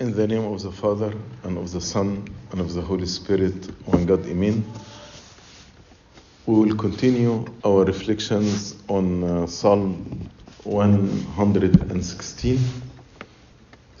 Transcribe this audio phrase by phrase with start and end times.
[0.00, 1.12] In the name of the Father,
[1.42, 4.64] and of the Son, and of the Holy Spirit, one God, Amen.
[6.46, 10.30] We will continue our reflections on uh, Psalm
[10.62, 12.60] 116.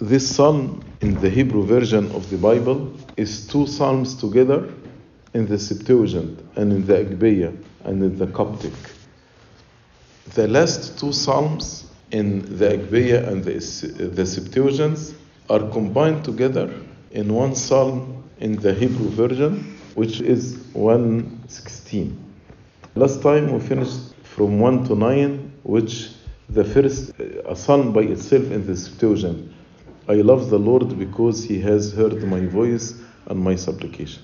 [0.00, 4.72] This psalm in the Hebrew version of the Bible is two psalms together
[5.34, 7.52] in the Septuagint and in the Agpeya
[7.82, 8.72] and in the Coptic.
[10.34, 13.54] The last two psalms in the Agpeya and the,
[14.10, 15.17] the Septuagint
[15.50, 16.70] are combined together
[17.10, 22.24] in one psalm in the Hebrew version, which is 116.
[22.94, 26.10] Last time we finished from 1 to 9, which
[26.48, 29.52] the first, uh, a psalm by itself in the Septuagint.
[30.08, 32.94] I love the Lord because he has heard my voice
[33.26, 34.22] and my supplication.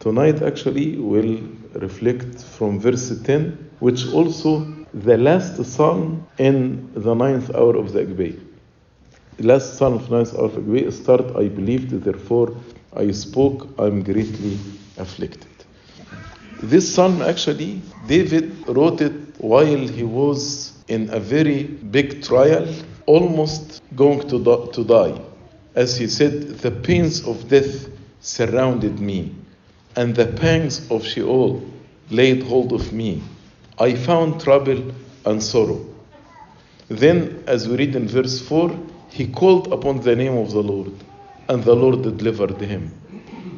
[0.00, 1.40] Tonight, actually, we'll
[1.74, 8.00] reflect from verse 10, which also the last psalm in the ninth hour of the
[8.00, 8.45] Agpeya.
[9.38, 12.56] Last psalm of hour of Agpeya start, I believed, therefore
[12.94, 14.56] I spoke, I'm greatly
[14.96, 15.46] afflicted.
[16.62, 22.66] This psalm, actually, David wrote it while he was in a very big trial,
[23.04, 25.20] almost going to, to die.
[25.74, 29.34] As he said, the pains of death surrounded me,
[29.96, 31.62] and the pangs of Sheol
[32.08, 33.22] laid hold of me.
[33.78, 34.94] I found trouble
[35.26, 35.84] and sorrow.
[36.88, 38.74] Then, as we read in verse 4,
[39.16, 40.92] he called upon the name of the Lord,
[41.48, 42.92] and the Lord delivered him.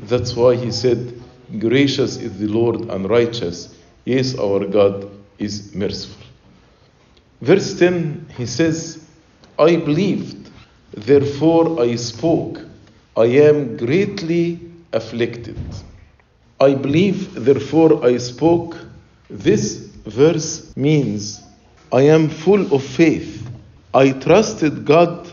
[0.05, 1.21] That's why he said,
[1.59, 3.75] Gracious is the Lord and righteous.
[4.05, 6.25] Yes, our God is merciful.
[7.41, 9.05] Verse 10, he says,
[9.59, 10.49] I believed,
[10.93, 12.61] therefore I spoke.
[13.17, 14.61] I am greatly
[14.93, 15.59] afflicted.
[16.61, 18.77] I believe, therefore I spoke.
[19.29, 21.43] This verse means
[21.93, 23.45] I am full of faith.
[23.93, 25.28] I trusted God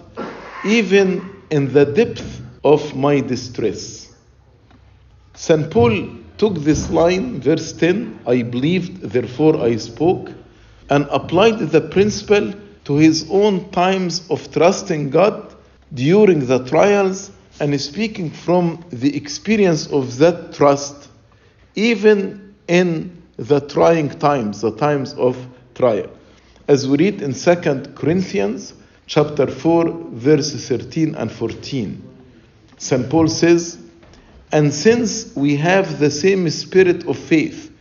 [0.66, 4.14] even in the depth of my distress.
[5.36, 5.70] St.
[5.70, 10.32] Paul took this line, verse 10, I believed, therefore I spoke,
[10.90, 12.54] and applied the principle
[12.86, 15.56] to his own times of trusting God
[15.94, 21.10] during the trials and speaking from the experience of that trust,
[21.76, 25.38] even in the trying times, the times of
[25.74, 26.10] trial.
[26.68, 27.56] As we read in 2
[27.96, 28.74] Corinthians
[29.08, 32.02] chapter 4, verse 13 and 14,
[32.78, 33.10] St.
[33.10, 33.78] Paul says,
[34.52, 37.72] And since we have the same spirit of faith,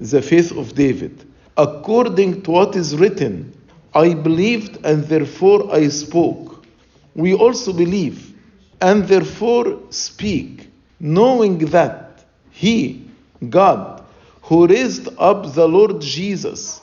[0.00, 1.24] the faith of David,
[1.56, 3.52] according to what is written,
[3.94, 6.66] I believed and therefore I spoke.
[7.14, 8.34] We also believe
[8.80, 10.68] and therefore speak,
[11.00, 13.08] knowing that He,
[13.48, 14.04] God,
[14.42, 16.82] who raised up the Lord Jesus,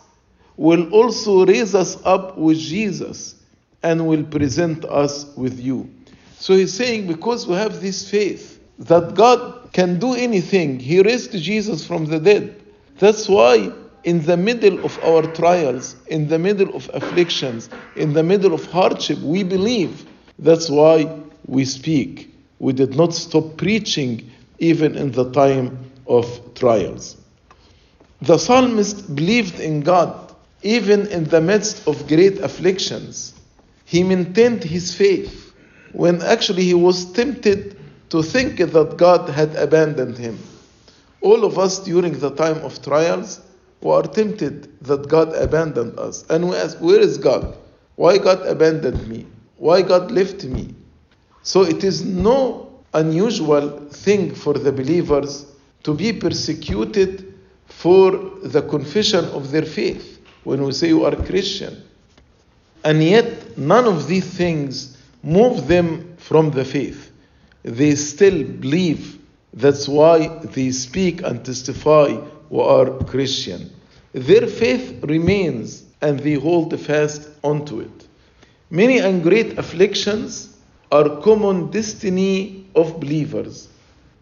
[0.57, 3.40] will also raise us up with Jesus
[3.83, 5.89] and will present us with you.
[6.39, 11.31] So he's saying, because we have this faith that God can do anything, He raised
[11.33, 12.61] Jesus from the dead.
[12.99, 13.71] That's why
[14.03, 18.65] in the middle of our trials, in the middle of afflictions, in the middle of
[18.71, 20.05] hardship, we believe.
[20.39, 22.33] That's why we speak.
[22.59, 27.17] We did not stop preaching even in the time of trials.
[28.21, 33.33] The psalmist believed in God even in the midst of great afflictions.
[33.91, 35.53] He maintained his faith
[35.91, 37.77] when actually he was tempted
[38.09, 40.39] to think that God had abandoned him.
[41.19, 43.41] All of us during the time of trials
[43.81, 46.23] we are tempted that God abandoned us.
[46.29, 47.57] And we ask, Where is God?
[47.97, 49.27] Why God abandoned me?
[49.57, 50.73] Why God left me?
[51.43, 55.51] So it is no unusual thing for the believers
[55.83, 57.33] to be persecuted
[57.65, 61.90] for the confession of their faith when we say you are Christian.
[62.83, 67.11] And yet, none of these things move them from the faith.
[67.63, 69.19] They still believe.
[69.53, 72.13] That's why they speak and testify
[72.49, 73.69] who are Christian.
[74.13, 78.07] Their faith remains and they hold fast onto it.
[78.69, 80.57] Many and great afflictions
[80.91, 83.69] are common destiny of believers.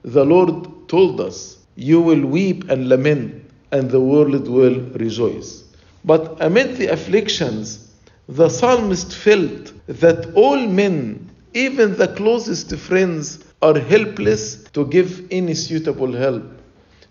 [0.03, 5.63] The Lord told us, You will weep and lament, and the world will rejoice.
[6.03, 7.88] But amid the afflictions,
[8.29, 15.55] the psalmist felt that all men, even the closest friends, are helpless to give any
[15.55, 16.43] suitable help.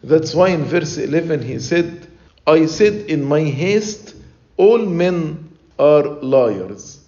[0.04, 2.06] That's why in verse 11 he said,
[2.46, 4.14] I said in my haste,
[4.56, 7.00] all men are liars.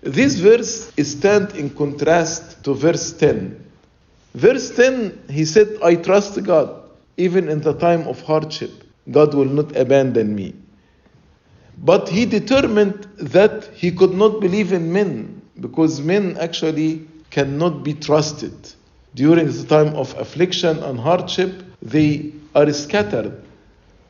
[0.00, 3.64] This verse stands in contrast to verse 10.
[4.34, 8.72] Verse 10, he said, I trust God, even in the time of hardship.
[9.08, 10.54] God will not abandon me.
[11.78, 17.94] But he determined that he could not believe in men, because men actually cannot be
[17.94, 18.54] trusted.
[19.14, 23.42] During the time of affliction and hardship, they are scattered.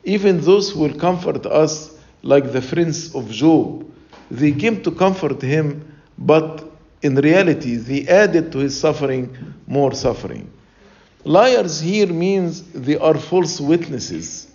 [0.03, 3.85] Even those who will comfort us, like the friends of Job,
[4.31, 5.85] they came to comfort him,
[6.17, 6.71] but
[7.01, 9.35] in reality, they added to his suffering
[9.67, 10.51] more suffering.
[11.23, 14.47] Liars here means they are false witnesses.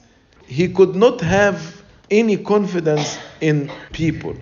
[0.47, 1.80] He could not have
[2.11, 4.35] any confidence in people.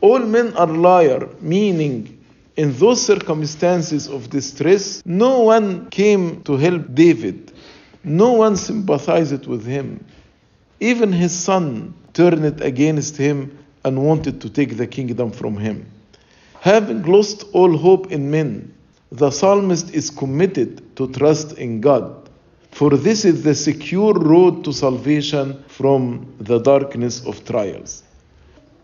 [0.00, 2.24] All men are liar, meaning
[2.56, 7.52] in those circumstances of distress, no one came to help David.
[8.04, 10.04] No one sympathized with him.
[10.78, 15.90] Even his son turned against him and wanted to take the kingdom from him.
[16.60, 18.74] Having lost all hope in men,
[19.10, 22.23] the psalmist is committed to trust in God,
[22.73, 28.03] for this is the secure road to salvation from the darkness of trials.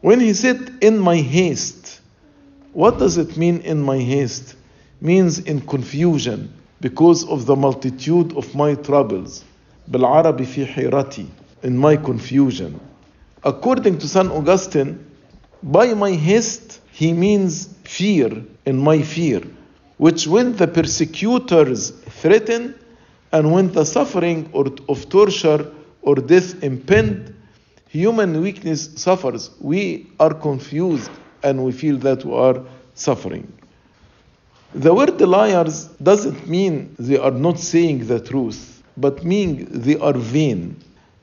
[0.02, 2.02] When he said, In my haste,
[2.74, 4.56] what does it mean in my haste?
[5.00, 9.44] Means in confusion because of the multitude of my troubles.
[9.88, 11.26] بالعربي في حيرتي
[11.64, 12.80] in my confusion.
[13.44, 14.32] According to St.
[14.32, 15.00] Augustine,
[15.64, 19.42] by my haste, he means fear in my fear,
[19.98, 21.92] which when the persecutors
[22.22, 22.76] threaten
[23.33, 25.71] and when the suffering or of torture
[26.03, 27.35] or death impend,
[27.89, 29.51] human weakness suffers.
[29.61, 31.11] We are confused
[31.43, 32.63] and we feel that we are
[32.95, 33.53] suffering.
[34.75, 40.13] The word liars doesn't mean they are not saying the truth, but mean they are
[40.13, 40.77] vain.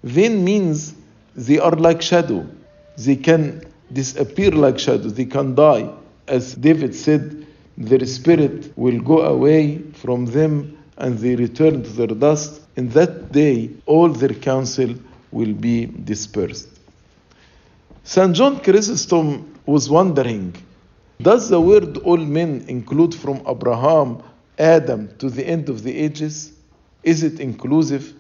[0.03, 0.93] Vain means
[1.35, 2.45] they are like shadow.
[2.97, 3.63] They can
[3.93, 5.09] disappear like shadow.
[5.09, 5.89] They can die.
[6.27, 12.07] As David said, their spirit will go away from them and they return to their
[12.07, 12.61] dust.
[12.75, 14.95] In that day, all their counsel
[15.31, 16.69] will be dispersed.
[18.03, 18.35] St.
[18.35, 20.55] John Chrysostom was wondering
[21.21, 24.23] Does the word all men include from Abraham,
[24.57, 26.53] Adam to the end of the ages?
[27.03, 28.13] Is it inclusive?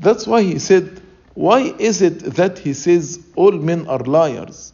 [0.00, 1.00] That's why he said,
[1.34, 4.72] Why is it that he says all men are liars?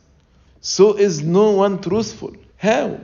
[0.60, 2.34] So is no one truthful.
[2.56, 3.00] How?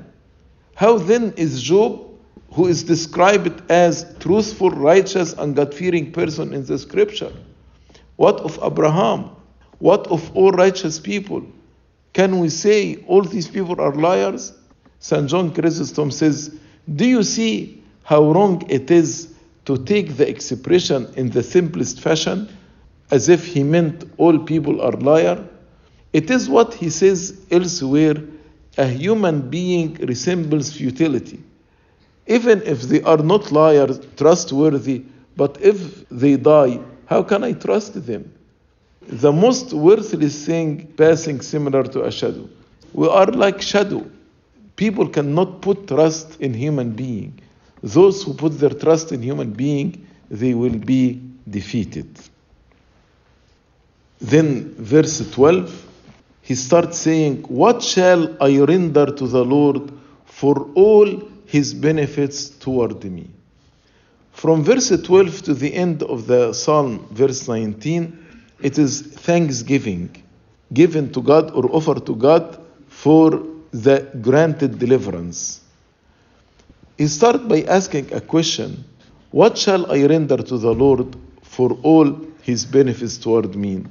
[0.75, 2.08] How then is Job,
[2.53, 7.33] who is described as truthful, righteous, and God fearing person in the scripture?
[8.17, 9.31] What of Abraham?
[9.79, 11.43] What of all righteous people?
[12.13, 14.53] Can we say all these people are liars?
[14.99, 15.29] St.
[15.29, 16.59] John Chrysostom says,
[16.93, 19.35] Do you see how wrong it is
[19.67, 22.49] to take the expression in the simplest fashion,
[23.11, 25.45] as if he meant all people are liar?
[26.13, 28.17] It is what he says elsewhere
[28.79, 31.43] a human being resembles futility.
[32.29, 35.03] Even if they are not liars, trustworthy,
[35.37, 38.31] but if they die, how can I trust them?
[39.09, 42.47] The most worthless thing passing similar to a shadow.
[42.93, 44.07] We are like shadow.
[44.77, 47.41] People cannot put trust in human being.
[47.83, 52.09] Those who put their trust in human being, they will be defeated.
[54.21, 55.87] Then verse 12,
[56.43, 59.91] he starts saying, What shall I render to the Lord
[60.27, 63.29] for all his benefits toward me?
[64.33, 68.27] From verse 12 to the end of the Psalm, verse 19,
[68.61, 70.23] it is thanksgiving
[70.73, 73.43] given to God or offered to God for
[73.73, 75.61] the granted deliverance.
[76.97, 78.85] He starts by asking a question
[79.31, 83.85] What shall I render to the Lord for all his benefits toward me?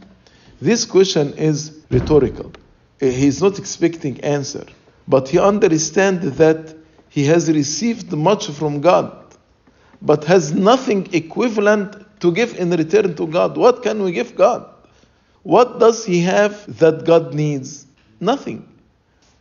[0.61, 2.51] This question is rhetorical.
[2.99, 4.65] He is not expecting answer,
[5.07, 6.76] but he understands that
[7.17, 9.11] he has received much from God,
[10.03, 13.57] but has nothing equivalent to give in return to God.
[13.57, 14.69] What can we give God?
[15.41, 17.87] What does he have that God needs?
[18.19, 18.71] Nothing.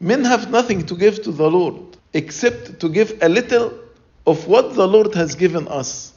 [0.01, 3.79] Men have nothing to give to the Lord except to give a little
[4.27, 6.15] of what the Lord has given us.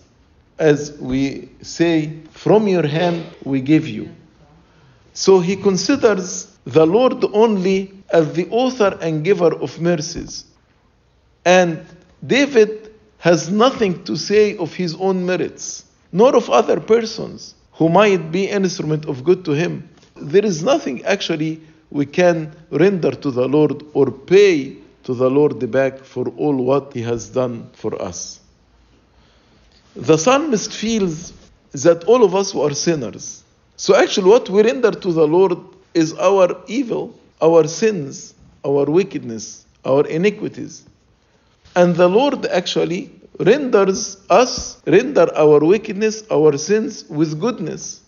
[0.59, 4.07] As we say, from your hand we give you.
[5.11, 10.45] So he considers the Lord only as the author and giver of mercies.
[11.57, 11.83] And
[12.35, 18.31] David has nothing to say of his own merits, nor of other persons who might
[18.31, 19.89] be an instrument of good to him.
[20.15, 25.71] There is nothing actually we can render to the Lord or pay to the Lord
[25.71, 28.39] back for all what he has done for us.
[29.95, 31.33] The psalmist feels
[31.71, 33.43] that all of us are sinners.
[33.75, 35.57] So actually what we render to the Lord
[35.95, 40.83] is our evil, our sins, our wickedness, our iniquities.
[41.79, 43.09] And the Lord actually
[43.39, 48.01] renders us, render our wickedness, our sins with goodness.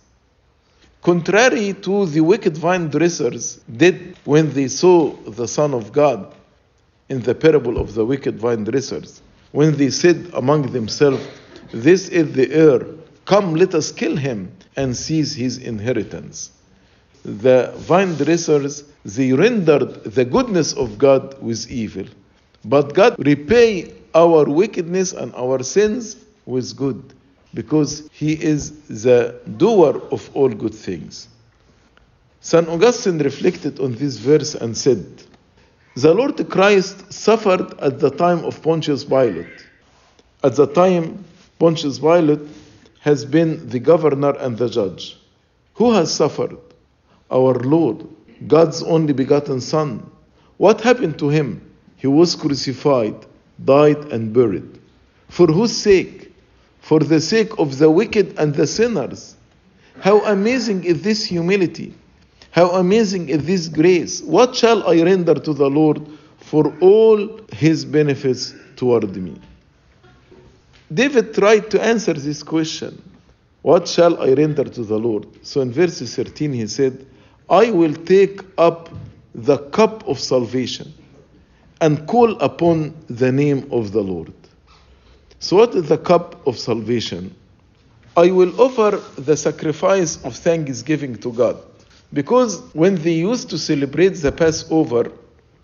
[1.02, 6.20] Contrary to the wicked vine dressers did when they saw the Son of God.
[7.14, 11.24] in the parable of the wicked vine dressers, when they said among themselves,
[11.88, 12.80] This is the heir,
[13.26, 14.40] come let us kill him
[14.78, 16.52] and seize his inheritance.
[17.24, 18.74] The vine dressers,
[19.04, 22.08] they rendered the goodness of God with evil.
[22.64, 27.14] But God repay our wickedness and our sins with good,
[27.54, 31.28] because He is the doer of all good things.
[32.42, 32.68] St.
[32.68, 35.06] Augustine reflected on this verse and said,
[35.96, 39.66] The Lord Christ suffered at the time of Pontius Pilate.
[40.44, 41.24] At the time,
[41.60, 42.42] Pontius Pilate
[43.02, 45.18] has been the governor and the judge.
[45.76, 46.58] Who has suffered?
[47.32, 48.08] Our Lord,
[48.48, 50.10] God's only begotten Son.
[50.58, 51.71] What happened to him?
[52.02, 53.28] He was crucified,
[53.64, 54.80] died, and buried.
[55.30, 56.34] For whose sake?
[56.80, 59.36] For the sake of the wicked and the sinners.
[60.00, 61.94] How amazing is this humility!
[62.50, 64.20] How amazing is this grace!
[64.24, 66.02] What shall I render to the Lord
[66.38, 69.40] for all his benefits toward me?
[70.92, 73.00] David tried to answer this question
[73.62, 75.28] What shall I render to the Lord?
[75.46, 77.06] So in verse 13 he said,
[77.48, 78.90] I will take up
[79.36, 80.96] the cup of salvation
[81.82, 84.32] and call upon the name of the Lord.
[85.40, 87.36] So, what is the cup of salvation?
[88.16, 91.58] I will offer the sacrifice of thanksgiving to God.
[92.14, 95.12] Because when they used to celebrate the Passover,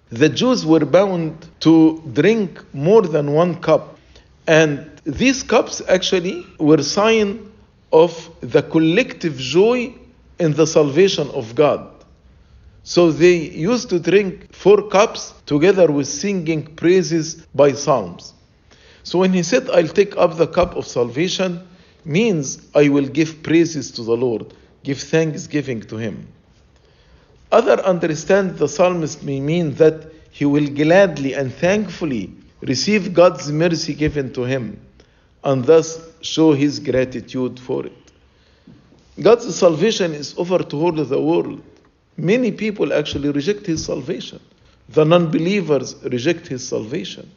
[0.10, 4.00] the Jews were bound to drink more than one cup.
[4.48, 7.52] And these cups actually were sign
[7.92, 9.94] of the collective joy
[10.40, 11.97] in the salvation of God.
[12.88, 18.34] So they used to drink four cups together with singing praises by psalms.
[19.04, 21.68] So when he said, I'll take up the cup of salvation,
[22.06, 24.54] means I will give praises to the Lord,
[24.86, 26.30] give thanksgiving to him.
[27.52, 33.96] Other understand the psalmist may mean that he will gladly and thankfully receive God's mercy
[33.96, 34.80] given to him
[35.44, 38.14] and thus show his gratitude for it.
[39.22, 41.62] God's salvation is offered to all the world.
[42.18, 44.40] Many people actually reject his salvation.
[44.90, 47.30] The non believers reject his salvation.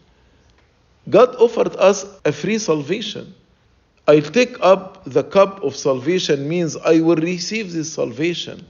[1.09, 3.35] God offered us a free salvation.
[4.09, 8.67] I'll take up the cup of salvation means I will receive this salvation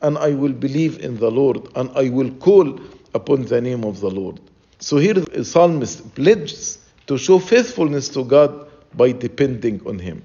[0.00, 2.80] and I will believe in the Lord and I will call
[3.14, 4.40] upon the name of the Lord.
[4.80, 10.22] So here the psalmist pledges to show faithfulness to God by depending on him.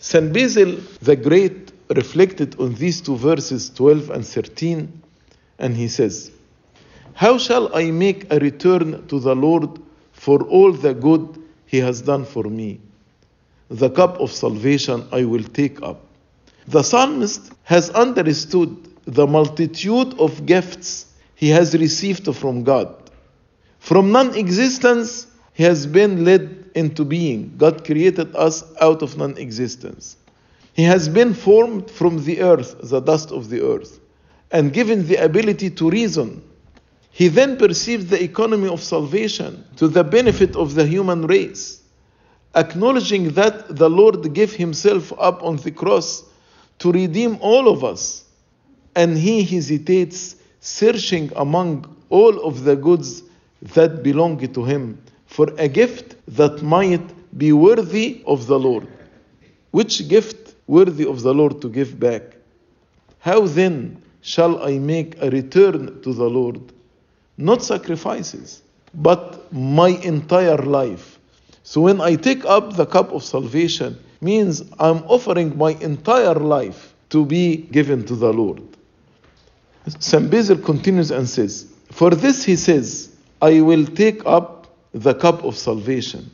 [0.00, 0.32] St.
[0.32, 5.02] Basil the Great reflected on these two verses 12 and 13
[5.58, 6.30] and he says,
[7.14, 9.80] How shall I make a return to the Lord
[10.12, 12.80] for all the good he has done for me?
[13.70, 16.00] The cup of salvation I will take up.
[16.66, 23.10] The psalmist has understood the multitude of gifts he has received from God.
[23.78, 27.54] From non existence, he has been led into being.
[27.56, 30.17] God created us out of non existence.
[30.78, 33.98] He has been formed from the earth, the dust of the earth,
[34.52, 36.40] and given the ability to reason.
[37.10, 41.82] He then perceived the economy of salvation to the benefit of the human race,
[42.54, 46.22] acknowledging that the Lord gave himself up on the cross
[46.78, 48.24] to redeem all of us.
[48.94, 53.24] And he hesitates, searching among all of the goods
[53.74, 58.86] that belong to him for a gift that might be worthy of the Lord.
[59.72, 62.22] Which gift worthy of the Lord to give back?
[63.18, 66.60] How then shall I make a return to the Lord?
[67.36, 68.62] Not sacrifices,
[68.94, 71.18] but my entire life.
[71.64, 76.94] So when I take up the cup of salvation, means I'm offering my entire life
[77.10, 78.62] to be given to the Lord.
[79.98, 80.30] St.
[80.64, 86.30] Continues and says, For this he says, I will take up the cup of salvation,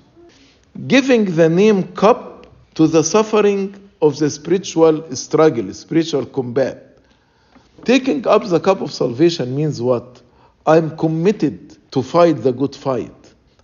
[0.86, 6.98] giving the name cup to the suffering of the spiritual struggle, spiritual combat.
[7.84, 10.22] Taking up the cup of salvation means what?
[10.66, 13.14] I'm committed to fight the good fight.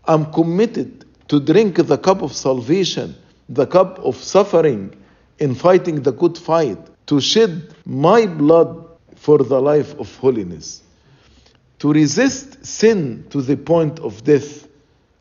[0.05, 3.15] I'm committed to drink the cup of salvation,
[3.49, 4.95] the cup of suffering
[5.39, 10.83] in fighting the good fight, to shed my blood for the life of holiness,
[11.79, 14.69] to resist sin to the point of death.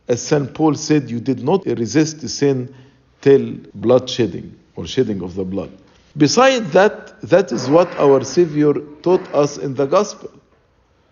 [0.07, 0.53] As St.
[0.53, 2.73] Paul said, you did not resist sin
[3.21, 5.71] till blood shedding or shedding of the blood.
[6.15, 10.31] Besides that, that is what our Savior taught us in the Gospel.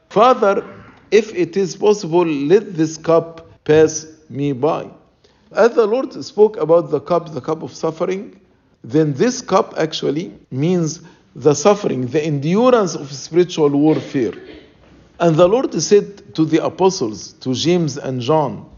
[0.10, 0.66] Father,
[1.12, 4.90] if it is possible, let this cup pass me by.
[5.52, 8.40] As the Lord spoke about the cup, the cup of suffering,
[8.84, 11.02] then this cup actually means
[11.36, 14.34] the suffering, the endurance of spiritual warfare.
[15.20, 18.70] And the Lord said to the apostles, to James and John,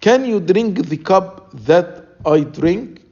[0.00, 3.03] Can you drink the cup that I drink?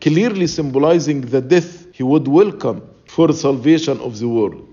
[0.00, 4.66] Clearly symbolizing the death he would welcome for salvation of the world.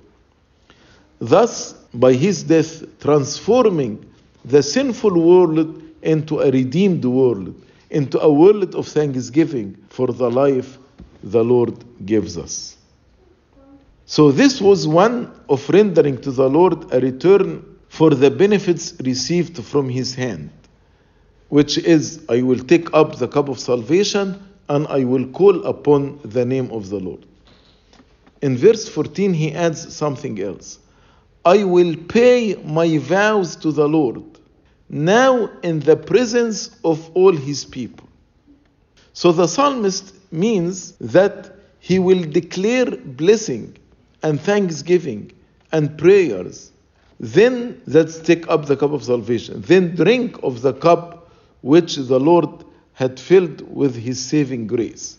[1.20, 4.06] Thus, by his death, transforming
[4.44, 7.56] the sinful world into a redeemed world,
[7.90, 10.78] into a world of thanksgiving for the life
[11.24, 12.78] the Lord gives us.
[14.06, 19.64] So, this was one of rendering to the Lord a return for the benefits received
[19.64, 20.52] from his hand,
[21.50, 26.20] which is, I will take up the cup of salvation and I will call upon
[26.24, 27.26] the name of the Lord.
[28.42, 30.80] In verse 14, he adds something else
[31.46, 34.24] I will pay my vows to the Lord
[34.90, 38.08] now in the presence of all his people.
[39.14, 43.78] So the psalmist means that he will declare blessing
[44.24, 45.32] and thanksgiving
[45.72, 46.72] and prayers.
[47.20, 49.62] Then let's take up the cup of salvation.
[49.62, 51.30] Then drink of the cup
[51.62, 52.65] which the Lord
[52.96, 55.18] had filled with his saving grace.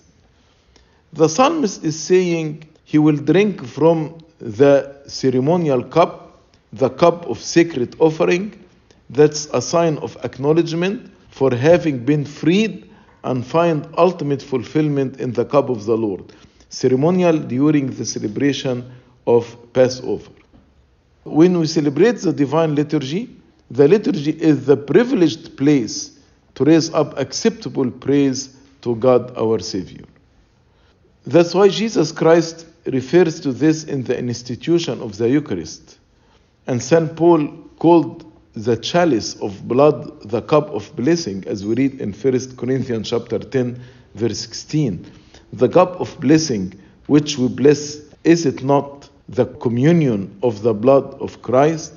[1.12, 6.40] The psalmist is saying he will drink from the ceremonial cup,
[6.72, 8.64] the cup of sacred offering.
[9.10, 12.90] That's a sign of acknowledgement for having been freed
[13.24, 16.32] and find ultimate fulfillment in the cup of the Lord.
[16.70, 18.90] Ceremonial during the celebration
[19.26, 20.30] of Passover.
[21.24, 23.36] When we celebrate the divine liturgy,
[23.70, 26.15] the liturgy is the privileged place
[26.56, 30.04] to raise up acceptable praise to God our Savior.
[31.26, 35.98] That's why Jesus Christ refers to this in the institution of the Eucharist.
[36.66, 37.14] And St.
[37.14, 37.48] Paul
[37.78, 43.10] called the chalice of blood the cup of blessing, as we read in 1 Corinthians
[43.10, 43.80] chapter 10,
[44.14, 45.04] verse 16.
[45.52, 46.72] The cup of blessing
[47.06, 51.92] which we bless, is it not the communion of the blood of Christ?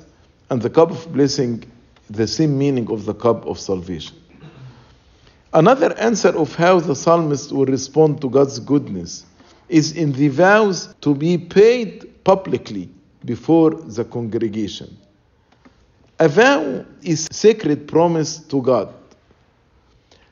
[0.50, 1.64] And the cup of blessing,
[2.10, 4.19] the same meaning of the cup of salvation.
[5.52, 9.26] Another answer of how the psalmist will respond to God's goodness
[9.68, 12.88] is in the vows to be paid publicly
[13.24, 14.96] before the congregation.
[16.20, 18.94] A vow is a sacred promise to God.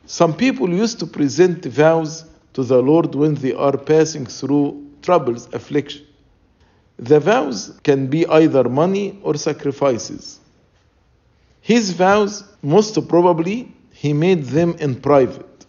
[0.07, 5.49] Some people used to present vows to the Lord when they are passing through troubles,
[5.53, 6.07] affliction.
[6.99, 10.41] The vows can be either money or sacrifices.
[11.61, 15.67] His vows, most probably, he made them in private.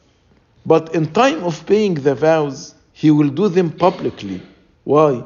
[0.63, 4.39] But in time of paying the vows, he will do them publicly.
[4.83, 5.23] Why?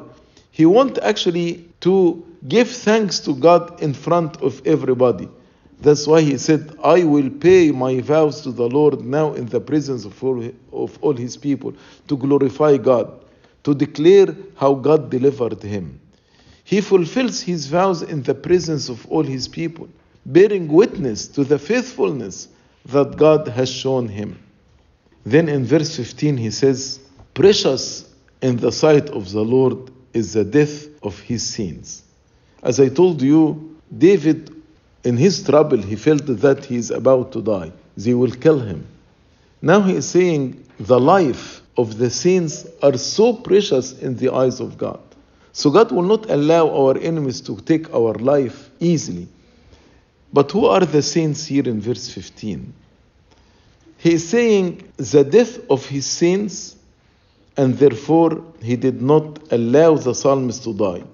[0.50, 5.28] He wants actually to give thanks to God in front of everybody.
[5.82, 9.60] That's why he said, I will pay my vows to the Lord now in the
[9.60, 11.74] presence of all, of all his people
[12.08, 13.12] to glorify God,
[13.64, 16.00] to declare how God delivered him.
[16.64, 19.90] He fulfills his vows in the presence of all his people,
[20.24, 22.48] bearing witness to the faithfulness
[22.86, 24.38] that God has shown him.
[25.24, 27.00] Then in verse 15 he says,
[27.32, 32.02] Precious in the sight of the Lord is the death of his sins.
[32.62, 34.50] As I told you, David,
[35.02, 37.72] in his trouble, he felt that he is about to die.
[37.96, 38.86] They will kill him.
[39.60, 44.60] Now he is saying the life of the saints are so precious in the eyes
[44.60, 45.00] of God.
[45.52, 49.28] So God will not allow our enemies to take our life easily.
[50.34, 52.72] But who are the saints here in verse 15?
[53.98, 56.74] He is saying the death of his saints,
[57.56, 61.04] and therefore he did not allow the psalmist to die.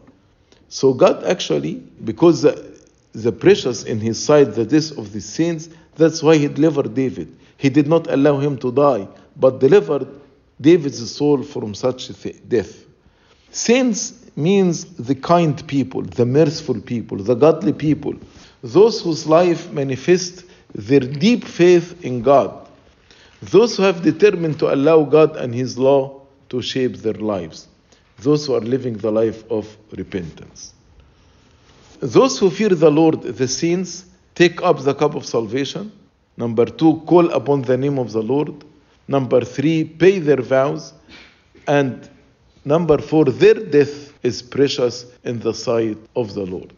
[0.71, 2.81] So God actually, because the,
[3.13, 7.37] the precious in his sight, the death of the saints, that's why he delivered David.
[7.59, 9.07] He did not allow him to die,
[9.37, 10.09] but delivered
[10.59, 12.11] David's soul from such
[12.49, 12.87] death.
[13.51, 18.15] Saints means the kind people, the merciful people, the godly people,
[18.63, 20.45] those whose life manifest
[20.75, 22.69] their deep faith in God,
[23.43, 27.69] those who have determined to allow God and His law to shape their lives,
[28.19, 30.75] those who are living the life of repentance.
[32.01, 35.93] Those who fear the Lord, the saints, take up the cup of salvation.
[36.37, 38.65] Number two, call upon the name of the Lord.
[39.07, 40.95] Number three, pay their vows.
[41.67, 42.09] And
[42.65, 46.73] number four, their death is precious in the sight of the Lord.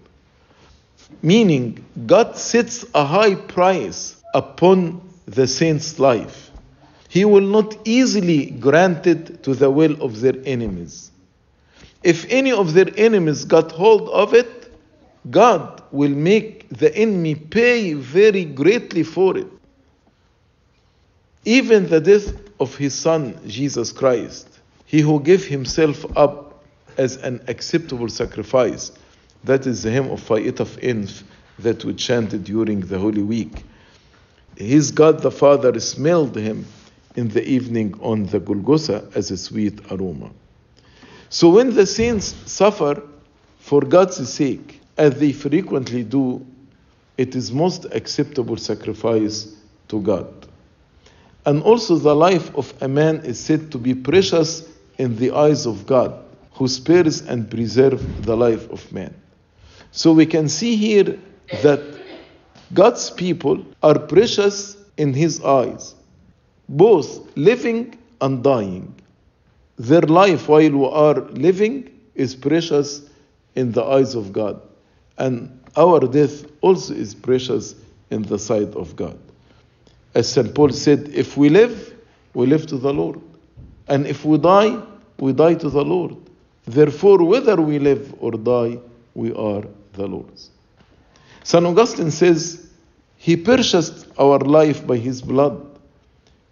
[1.21, 6.51] Meaning, God sets a high price upon the saint's life.
[7.09, 11.11] He will not easily grant it to the will of their enemies.
[12.03, 14.73] If any of their enemies got hold of it,
[15.31, 19.47] God will make the enemy pay very greatly for it.
[21.45, 24.49] Even the death of his son, Jesus Christ,
[24.87, 26.65] he who gave himself up
[26.97, 28.93] as an acceptable sacrifice,
[29.45, 31.25] That is the hymn of Fa'itaf Inf
[31.59, 33.65] that we chanted during the Holy Week.
[34.57, 36.67] His God the Father smelled him
[37.17, 40.31] in the evening on the Golgotha as a sweet aroma.
[41.29, 43.03] So when the saints suffer
[43.59, 46.47] for God's sake, as they frequently do,
[47.17, 49.55] it is most acceptable sacrifice
[49.89, 50.33] to God.
[51.45, 55.67] And also the life of a man is said to be precious in the eyes
[55.67, 59.15] of God, who spares and preserves the life of man.
[59.93, 61.19] So we can see here
[61.63, 61.81] that
[62.73, 65.95] God's people are precious in his eyes,
[66.69, 68.95] both living and dying.
[69.77, 73.03] Their life while we are living is precious
[73.55, 74.61] in the eyes of God.
[75.19, 77.75] And our death also is precious
[78.11, 79.19] in the sight of God.
[80.15, 80.55] As St.
[80.55, 81.95] Paul said, if we live,
[82.33, 83.21] we live to the Lord.
[83.89, 84.83] And if we die,
[85.19, 86.17] we die to the Lord.
[86.65, 88.79] Therefore, whether we live or die,
[89.15, 90.51] we are the Lord's.
[91.45, 91.65] St.
[91.65, 92.71] Augustine says,
[93.17, 95.67] He purchased our life by His blood,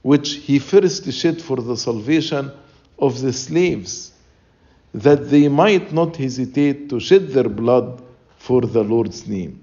[0.03, 2.53] which He first shed for the salvation
[2.99, 4.13] of the slaves,
[4.93, 8.03] that they might not hesitate to shed their blood
[8.39, 9.63] for the Lord's name.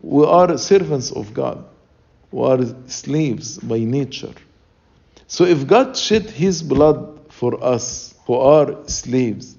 [0.00, 1.64] We are servants of God,
[2.30, 4.34] we are slaves by nature.
[5.26, 9.56] So if God shed His blood for us who are slaves,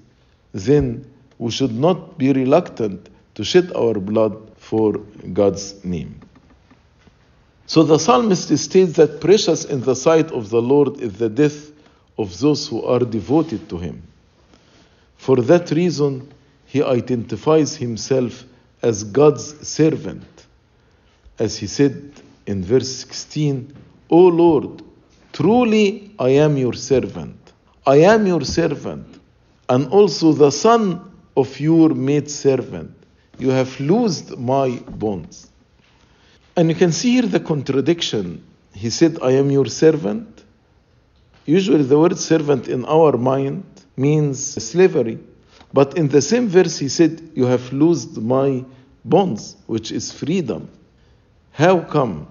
[0.52, 4.92] then we should not be reluctant to shed our blood for
[5.32, 6.20] God's name.
[7.66, 11.70] So the psalmist states that precious in the sight of the Lord is the death
[12.18, 14.02] of those who are devoted to Him.
[15.16, 16.32] For that reason,
[16.66, 18.44] he identifies himself
[18.82, 20.26] as God's servant.
[21.38, 22.12] As he said
[22.46, 23.72] in verse 16,
[24.10, 24.82] O Lord,
[25.32, 27.52] truly I am your servant.
[27.86, 29.06] I am your servant,
[29.68, 32.94] and also the son of your maid servant.
[33.38, 35.50] You have loosed my bonds.
[36.56, 38.44] And you can see here the contradiction.
[38.72, 40.44] He said, I am your servant.
[41.46, 43.64] Usually, the word servant in our mind
[43.96, 45.18] means slavery.
[45.72, 48.64] But in the same verse, he said, You have loosed my
[49.04, 50.68] bonds, which is freedom.
[51.52, 52.28] How come?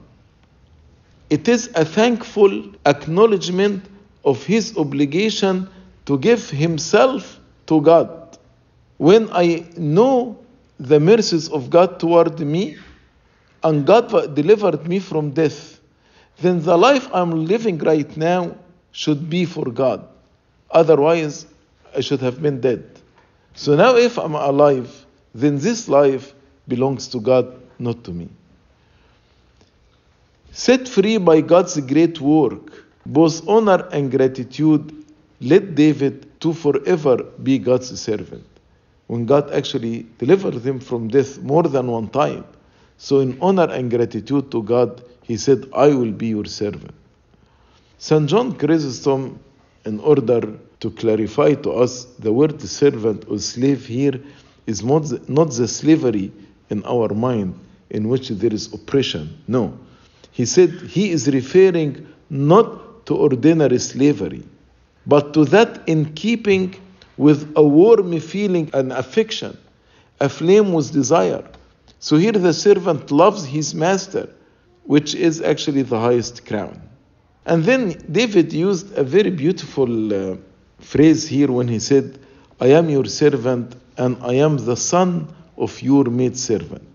[1.30, 3.86] It is a thankful acknowledgement
[4.24, 5.70] of his obligation
[6.06, 8.38] to give himself to God.
[8.98, 10.43] When I know
[10.84, 12.78] the mercies of God toward me,
[13.64, 15.80] and God delivered me from death,
[16.42, 18.58] then the life I'm living right now
[18.92, 20.06] should be for God.
[20.70, 21.46] Otherwise,
[21.96, 22.84] I should have been dead.
[23.56, 26.34] So now, if I'm alive, then this life
[26.68, 28.28] belongs to God, not to me.
[30.52, 35.06] Set free by God's great work, both honor and gratitude
[35.40, 38.46] led David to forever be God's servant.
[39.08, 42.46] When God actually delivered him from death more than one time.
[42.98, 46.94] So, in honor and gratitude to God, he said, I will be your servant.
[47.98, 48.28] St.
[48.30, 49.40] John Chrysostom,
[49.86, 54.20] in order to clarify to us the word servant or slave here
[54.68, 56.32] is not the, not the slavery
[56.70, 59.42] in our mind in which there is oppression.
[59.48, 59.78] No.
[60.32, 64.44] He said he is referring not to ordinary slavery,
[65.06, 66.76] but to that in keeping
[67.18, 69.58] with a warm feeling and affection,
[70.20, 71.44] aflame with desire.
[72.00, 74.30] So here the servant loves his master,
[74.84, 76.82] which is actually the highest crown.
[77.46, 80.38] And then David used a very beautiful uh,
[80.80, 82.20] phrase here when he said,
[82.60, 86.88] I am your servant and I am the son of your maid servant.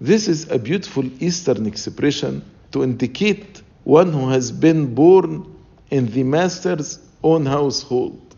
[0.00, 5.56] This is a beautiful Eastern expression to indicate one who has been born
[5.90, 8.33] in the master's own household.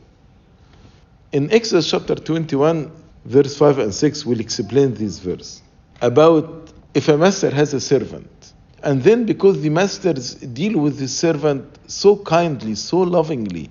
[1.37, 2.91] In Exodus chapter 21,
[3.27, 5.61] verse 5 and 6, we'll explain this verse
[6.01, 8.55] about if a master has a servant.
[8.83, 13.69] And then, because the masters deal with the servant so kindly, so lovingly,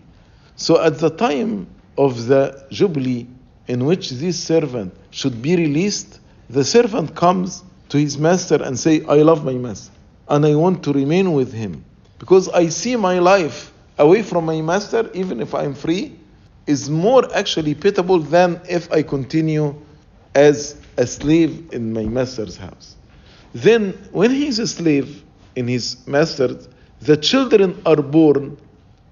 [0.55, 1.65] so at the time
[1.97, 3.25] of the Jubilee
[3.67, 6.19] in which this servant should be released,
[6.51, 9.91] the servant comes to his master and say, I love my master
[10.27, 11.83] and I want to remain with him
[12.19, 16.19] because I see my life away from my master, even if I'm free,
[16.67, 19.75] is more actually pitiable than if I continue
[20.33, 22.95] as a slave in my master's house.
[23.53, 25.23] Then, when he is a slave
[25.55, 26.57] in his master,
[27.01, 28.57] the children are born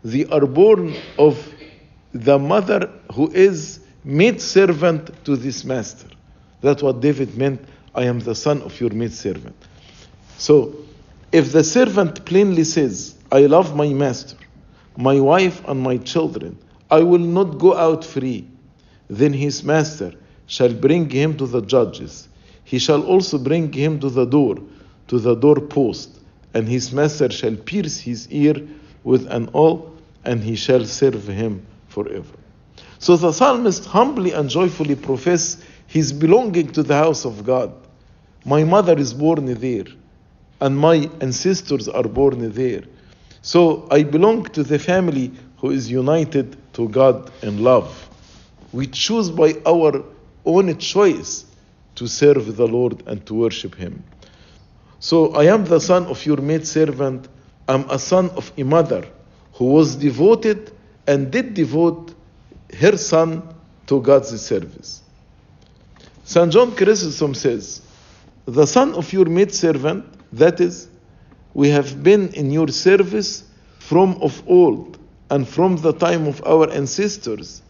[0.04, 1.54] they are born of
[2.12, 6.08] the mother who is maid servant to this master.
[6.62, 7.64] That's what David meant.
[7.96, 9.56] I am the son of your maid servant.
[10.38, 10.76] So,
[11.32, 14.36] if the servant plainly says, I love my master,
[14.98, 16.58] my wife, and my children,
[16.94, 18.48] I will not go out free,
[19.10, 20.14] then his master
[20.46, 22.30] shall bring him to the judges.
[22.64, 24.58] He shall also bring him to the door,
[25.08, 26.20] to the doorpost,
[26.54, 28.56] and his master shall pierce his ear
[29.04, 29.92] with an awl,
[30.24, 32.36] and he shall serve him forever.
[33.00, 37.74] So the psalmist humbly and joyfully profess his belonging to the house of God.
[38.46, 39.86] My mother is born there,
[40.62, 42.84] and my ancestors are born there.
[43.42, 48.10] So I belong to the family who is united to God in love.
[48.72, 50.04] We choose by our
[50.46, 51.46] own choice
[51.96, 54.04] to serve the Lord and to worship Him.
[55.00, 57.28] So I am the son of your maidservant.
[57.68, 59.06] I'm a son of a mother
[59.54, 60.72] who was devoted
[61.06, 62.14] and did devote
[62.80, 63.54] her son
[63.88, 65.02] to God's service.
[66.24, 66.52] St.
[66.52, 67.82] John Chrysostom says,
[68.46, 70.88] The son of your maidservant, that is,
[71.54, 73.44] we have been in your service
[73.80, 74.98] from of old
[75.34, 77.64] and from the time of our ancestors,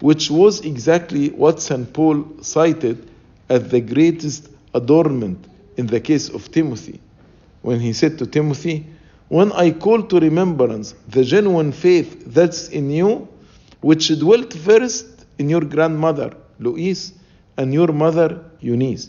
[0.00, 1.90] which was exactly what St.
[1.94, 3.08] Paul cited
[3.48, 5.42] as the greatest adornment
[5.78, 7.00] in the case of Timothy,
[7.62, 8.84] when he said to Timothy,
[9.28, 13.26] When I call to remembrance the genuine faith that's in you,
[13.80, 17.14] which dwelt first in your grandmother, Lois,
[17.56, 19.08] and your mother, Eunice,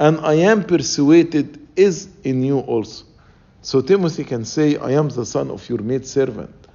[0.00, 3.04] and I am persuaded is in you also.
[3.62, 6.65] So Timothy can say, I am the son of your maidservant.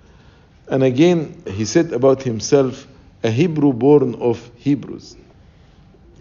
[0.70, 2.88] And again, he said about himself,
[3.24, 5.16] a Hebrew born of Hebrews.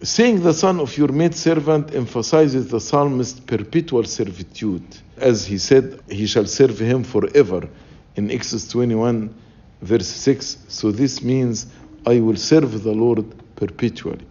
[0.02, 4.84] Saying the son of your maidservant emphasizes the psalmist's perpetual servitude.
[5.18, 7.68] As he said, he shall serve him forever
[8.16, 9.34] in Exodus 21,
[9.82, 10.58] verse 6.
[10.68, 11.66] So this means,
[12.06, 13.24] I will serve the Lord
[13.56, 14.24] perpetually.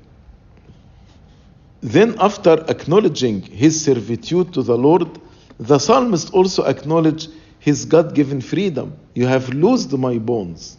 [1.82, 5.20] Then, after acknowledging his servitude to the Lord,
[5.60, 8.98] the psalmist also acknowledged his God given freedom.
[9.14, 10.78] You have loosed my bonds.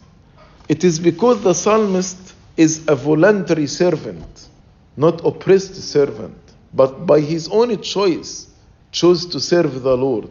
[0.67, 4.47] It is because the psalmist is a voluntary servant,
[4.97, 6.37] not oppressed servant,
[6.73, 8.47] but by his own choice
[8.91, 10.29] chose to serve the Lord,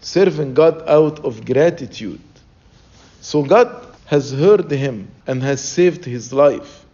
[0.00, 2.20] serving God out of gratitude.
[3.20, 6.84] So God has heard him and has saved his life.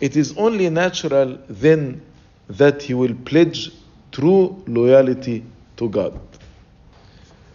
[0.00, 2.02] It is only natural then
[2.48, 3.70] that he will pledge
[4.12, 5.44] true loyalty
[5.76, 6.20] to God.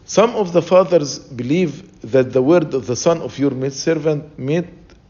[0.08, 4.68] Some of the fathers believe that the word of the son of your maidservant may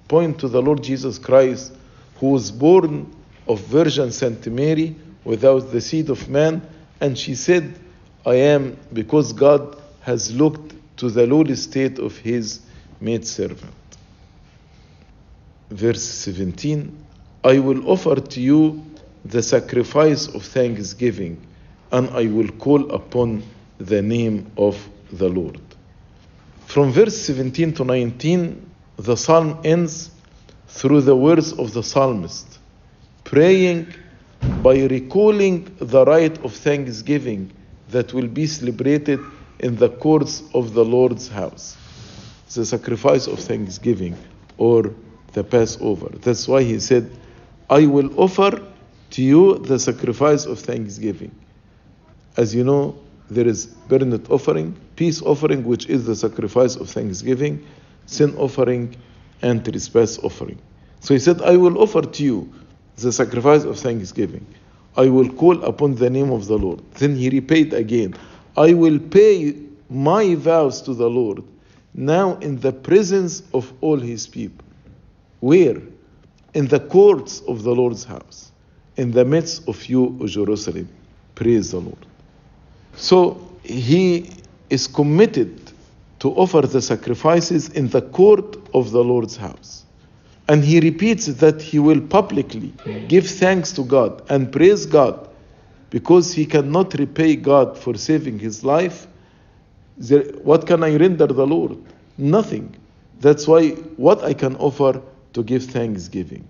[0.08, 1.74] point to the Lord Jesus Christ,
[2.20, 3.14] who was born
[3.46, 6.62] of Virgin Saint Mary without the seed of man,
[7.02, 7.78] and she said,
[8.26, 12.62] I am because God has looked to the lowly state of his
[13.02, 13.74] maidservant.
[15.70, 17.04] Verse 17
[17.44, 18.84] I will offer to you
[19.26, 21.46] the sacrifice of thanksgiving,
[21.92, 23.44] and I will call upon
[23.78, 25.60] the name of the Lord.
[26.66, 30.12] From verse 17 to 19, the psalm ends
[30.68, 32.60] through the words of the psalmist,
[33.24, 33.88] praying
[34.62, 37.52] by recalling the rite of thanksgiving
[37.90, 39.20] that will be celebrated
[39.60, 41.78] in the courts of the Lord's house.
[42.54, 44.16] The sacrifice of thanksgiving
[44.58, 44.94] or
[45.34, 46.10] the Passover.
[46.20, 47.12] That's why he said,
[47.70, 48.66] I will offer
[49.12, 51.32] to you the sacrifice of thanksgiving.
[52.38, 52.98] As you know,
[53.30, 57.66] there is burnt offering, peace offering, which is the sacrifice of thanksgiving,
[58.06, 58.96] sin offering,
[59.42, 60.60] and trespass offering.
[61.00, 62.54] So he said, I will offer to you
[62.98, 64.46] the sacrifice of thanksgiving.
[64.98, 66.82] I will call upon the name of the Lord.
[66.94, 68.16] Then he repeated again,
[68.56, 69.56] I will pay
[69.90, 71.44] my vows to the Lord
[71.94, 74.66] now in the presence of all his people.
[75.40, 75.82] Where?
[76.54, 78.52] In the courts of the Lord's house,
[78.98, 80.88] in the midst of you, O Jerusalem.
[81.36, 82.06] Praise the Lord.
[82.98, 84.30] So he
[84.70, 85.72] is committed
[86.20, 89.84] to offer the sacrifices in the court of the Lord's house.
[90.48, 92.74] And he repeats that he will publicly
[93.08, 95.28] give thanks to God and praise God
[95.90, 99.08] because he cannot repay God for saving his life.
[100.44, 101.78] What can I render the Lord?
[102.18, 102.76] Nothing.
[103.22, 105.02] That's why what I can offer
[105.34, 106.48] to give thanksgiving.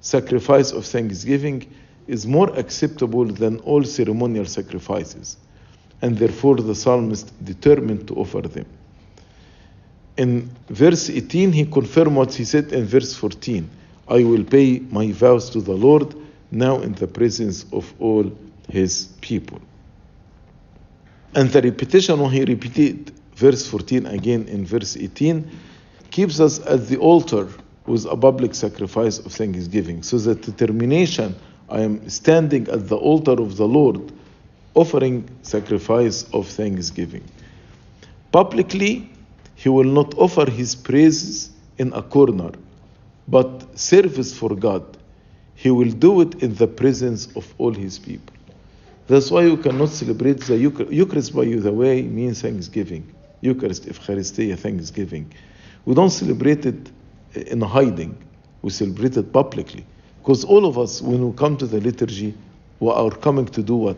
[0.00, 1.72] Sacrifice of thanksgiving
[2.06, 5.36] is more acceptable than all ceremonial sacrifices
[6.02, 8.66] and therefore the psalmist determined to offer them.
[10.16, 13.68] In verse 18, he confirmed what he said in verse 14
[14.08, 16.14] I will pay my vows to the Lord
[16.50, 18.30] now in the presence of all
[18.68, 19.60] his people.
[21.34, 25.50] And the repetition, when he repeated verse 14 again in verse 18,
[26.10, 27.48] keeps us at the altar
[27.86, 30.02] with a public sacrifice of thanksgiving.
[30.02, 31.34] So the determination
[31.68, 34.12] I am standing at the altar of the Lord
[34.76, 37.24] offering sacrifice of thanksgiving.
[38.30, 39.10] Publicly,
[39.56, 42.52] he will not offer his praises in a corner,
[43.28, 44.96] but service for God.
[45.56, 48.34] He will do it in the presence of all His people.
[49.08, 51.34] That's why you cannot celebrate the Eucharist.
[51.34, 53.12] By the way, means Thanksgiving.
[53.40, 55.32] Eucharist, Eucharistia, Thanksgiving.
[55.84, 56.90] We don't celebrate it
[57.34, 58.16] in hiding.
[58.62, 59.86] We celebrate it publicly.
[60.18, 62.34] Because all of us, when we come to the liturgy,
[62.80, 63.96] we are coming to do what?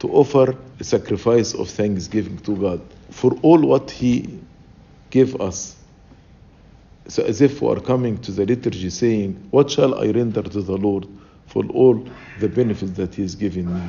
[0.00, 4.40] To offer a sacrifice of thanksgiving to God for all what He
[5.10, 5.76] gave us.
[7.08, 10.62] So as if we are coming to the liturgy saying, What shall I render to
[10.62, 11.06] the Lord
[11.46, 12.04] for all
[12.38, 13.82] the benefits that He has given me?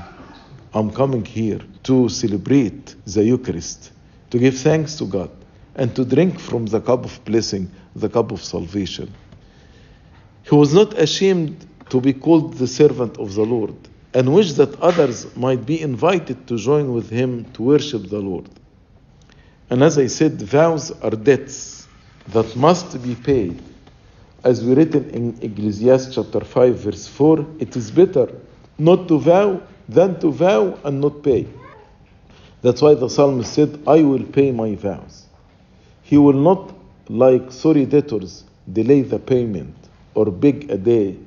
[0.73, 3.91] I'm coming here to celebrate the Eucharist,
[4.29, 5.29] to give thanks to God,
[5.75, 9.13] and to drink from the cup of blessing, the cup of salvation.
[10.43, 13.75] He was not ashamed to be called the servant of the Lord,
[14.13, 18.49] and wished that others might be invited to join with him to worship the Lord.
[19.69, 21.87] And as I said, vows are debts
[22.29, 23.61] that must be paid.
[24.43, 28.27] As we written in Ecclesiastes chapter 5, verse 4, it is better
[28.77, 31.47] not to vow than to vow and not pay.
[32.61, 35.25] That's why the psalmist said, I will pay my vows.
[36.03, 36.73] He will not,
[37.09, 39.75] like sorry debtors, delay the payment
[40.13, 41.17] or beg a day,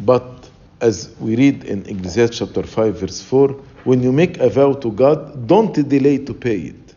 [0.00, 0.37] but
[0.80, 3.48] as we read in Ecclesiastes chapter 5, verse 4,
[3.84, 6.94] when you make a vow to God, don't delay to pay it,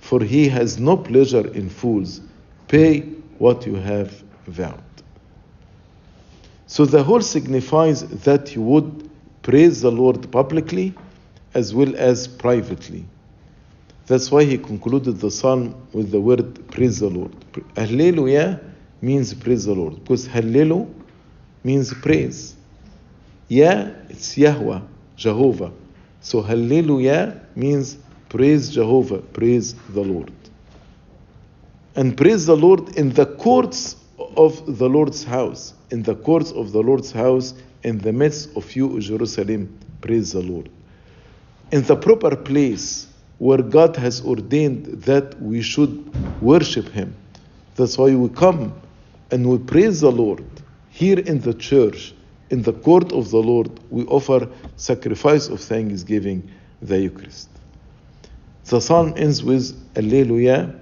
[0.00, 2.20] for he has no pleasure in fools.
[2.68, 3.00] Pay
[3.38, 4.82] what you have vowed.
[6.66, 9.10] So the whole signifies that you would
[9.42, 10.94] praise the Lord publicly
[11.54, 13.06] as well as privately.
[14.06, 17.34] That's why he concluded the psalm with the word praise the Lord.
[17.76, 18.60] Hallelujah
[19.00, 20.92] means praise the Lord because Hallelu
[21.64, 22.57] means praise.
[23.48, 24.80] Yeah, it's Yahweh,
[25.16, 25.72] Jehovah.
[26.20, 27.96] So Hallelujah means
[28.28, 30.32] praise Jehovah, praise the Lord.
[31.96, 33.96] And praise the Lord in the courts
[34.36, 38.76] of the Lord's house, in the courts of the Lord's house, in the midst of
[38.76, 40.68] you, Jerusalem, praise the Lord.
[41.72, 43.08] In the proper place
[43.38, 47.14] where God has ordained that we should worship Him.
[47.76, 48.74] That's why we come
[49.30, 50.44] and we praise the Lord
[50.90, 52.14] here in the church,
[52.50, 53.70] in the court of the Lord.
[53.90, 56.50] We offer sacrifice of thanksgiving,
[56.82, 57.48] the Eucharist.
[58.66, 60.74] The psalm ends with Alleluia,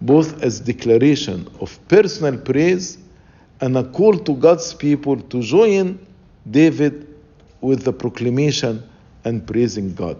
[0.00, 2.98] both as declaration of personal praise
[3.60, 5.98] and a call to God's people to join
[6.50, 7.08] David
[7.60, 8.82] with the proclamation
[9.24, 10.18] and praising God.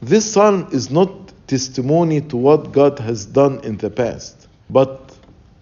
[0.00, 1.10] This psalm is not
[1.46, 5.14] testimony to what God has done in the past, but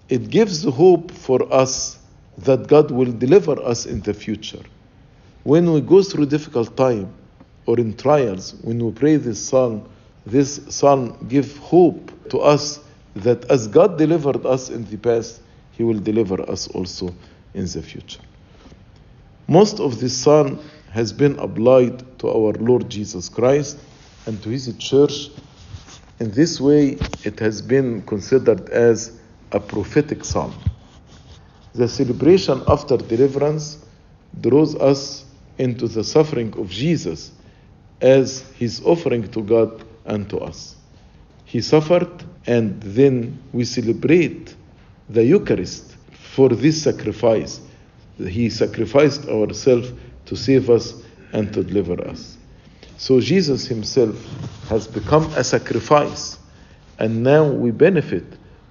[0.08, 1.98] it gives hope for us
[2.38, 4.62] that God will deliver us in the future.
[5.44, 7.12] When we go through difficult time
[7.66, 9.88] or in trials, when we pray this psalm,
[10.24, 12.80] this psalm give hope to us
[13.16, 15.42] that as God delivered us in the past,
[15.72, 17.14] He will deliver us also
[17.54, 18.20] in the future.
[19.48, 20.60] Most of this psalm
[20.92, 23.78] has been applied to our Lord Jesus Christ
[24.26, 25.30] and to His church.
[26.20, 29.18] In this way, it has been considered as
[29.50, 30.54] a prophetic psalm.
[31.74, 33.84] The celebration after deliverance
[34.40, 35.24] draws us
[35.58, 37.32] into the suffering of Jesus
[38.00, 40.76] as his offering to God and to us.
[41.44, 44.54] He suffered, and then we celebrate
[45.08, 45.96] the Eucharist
[46.34, 47.60] for this sacrifice.
[48.18, 49.92] He sacrificed ourselves
[50.26, 50.94] to save us
[51.32, 52.36] and to deliver us.
[52.96, 54.16] So Jesus himself
[54.68, 56.38] has become a sacrifice,
[56.98, 58.24] and now we benefit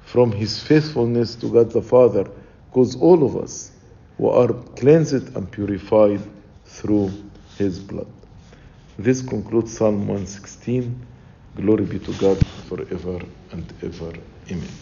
[0.06, 2.30] from his faithfulness to God the Father,
[2.72, 3.72] because all of us
[4.18, 6.22] who are cleansed and purified
[6.66, 7.12] through
[7.58, 8.08] his blood.
[8.98, 11.06] This concludes Psalm 116.
[11.58, 12.38] Glory be to God
[12.70, 13.20] forever
[13.52, 14.14] and ever.
[14.50, 14.82] Amen.